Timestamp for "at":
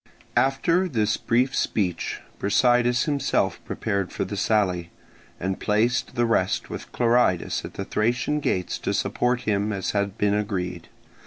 7.63-7.75